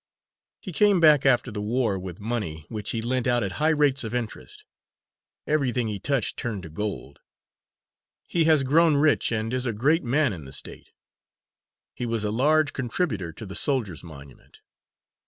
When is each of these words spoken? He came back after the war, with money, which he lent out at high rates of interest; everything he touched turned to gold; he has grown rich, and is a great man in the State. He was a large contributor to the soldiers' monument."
He 0.59 0.71
came 0.71 0.99
back 0.99 1.27
after 1.27 1.51
the 1.51 1.61
war, 1.61 1.99
with 1.99 2.19
money, 2.19 2.65
which 2.69 2.89
he 2.89 3.03
lent 3.03 3.27
out 3.27 3.43
at 3.43 3.51
high 3.61 3.69
rates 3.69 4.03
of 4.03 4.15
interest; 4.15 4.65
everything 5.45 5.87
he 5.89 5.99
touched 5.99 6.37
turned 6.37 6.63
to 6.63 6.69
gold; 6.69 7.19
he 8.25 8.45
has 8.45 8.63
grown 8.63 8.97
rich, 8.97 9.31
and 9.31 9.53
is 9.53 9.67
a 9.67 9.71
great 9.73 10.03
man 10.03 10.33
in 10.33 10.45
the 10.45 10.53
State. 10.53 10.89
He 11.93 12.07
was 12.07 12.23
a 12.23 12.31
large 12.31 12.73
contributor 12.73 13.31
to 13.31 13.45
the 13.45 13.53
soldiers' 13.53 14.03
monument." 14.03 14.61